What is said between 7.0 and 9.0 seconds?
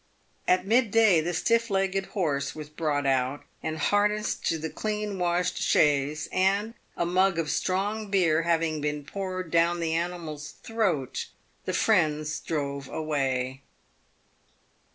mug of strong beer having